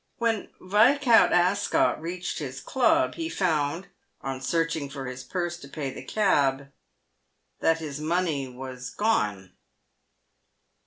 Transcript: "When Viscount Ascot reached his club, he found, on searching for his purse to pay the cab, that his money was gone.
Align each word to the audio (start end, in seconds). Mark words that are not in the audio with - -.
"When 0.17 0.47
Viscount 0.59 1.31
Ascot 1.31 2.01
reached 2.01 2.39
his 2.39 2.59
club, 2.59 3.13
he 3.13 3.29
found, 3.29 3.85
on 4.21 4.41
searching 4.41 4.89
for 4.89 5.05
his 5.05 5.23
purse 5.23 5.57
to 5.57 5.67
pay 5.67 5.91
the 5.91 6.01
cab, 6.01 6.71
that 7.59 7.77
his 7.77 7.99
money 7.99 8.47
was 8.47 8.89
gone. 8.89 9.51